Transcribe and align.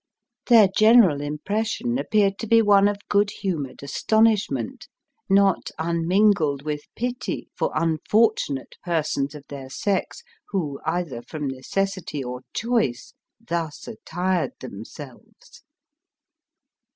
Their 0.47 0.67
general 0.75 1.21
impression 1.21 1.99
appeared 1.99 2.39
to 2.39 2.47
be 2.47 2.59
one 2.63 2.87
of 2.87 2.97
good 3.07 3.29
humoured 3.29 3.83
astonishment, 3.83 4.87
not 5.29 5.69
unmingled 5.77 6.63
with 6.63 6.81
pity 6.95 7.49
for 7.55 7.71
unfortunate 7.75 8.77
persons 8.83 9.35
of 9.35 9.45
their 9.47 9.69
sex 9.69 10.23
who, 10.49 10.79
either 10.87 11.21
from 11.21 11.47
necessity 11.47 12.23
or 12.23 12.41
choice, 12.51 13.13
thus 13.39 13.87
attired 13.87 14.53
themselves. 14.59 15.61